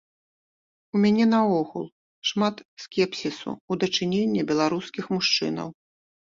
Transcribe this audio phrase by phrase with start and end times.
[0.95, 1.85] У мяне наогул
[2.31, 5.67] шмат скепсісу ў дачыненні беларускіх мужчынаў.